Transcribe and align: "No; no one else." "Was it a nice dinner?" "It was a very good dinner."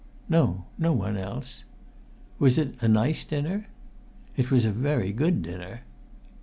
"No; 0.27 0.65
no 0.79 0.93
one 0.93 1.15
else." 1.15 1.63
"Was 2.39 2.57
it 2.57 2.81
a 2.81 2.87
nice 2.87 3.23
dinner?" 3.23 3.67
"It 4.35 4.49
was 4.49 4.65
a 4.65 4.71
very 4.71 5.11
good 5.11 5.43
dinner." 5.43 5.81